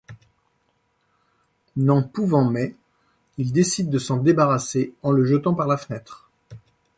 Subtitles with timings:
[1.77, 2.73] N’en pouvant mais,
[3.37, 6.31] ils décident de s’en débarrasser en le jetant par la fenêtre.